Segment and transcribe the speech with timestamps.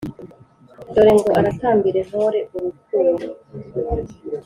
[0.93, 3.15] dore ngo aratambira intore urukubo,